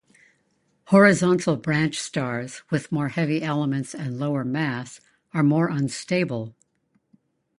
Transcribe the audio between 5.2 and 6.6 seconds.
are more unstable.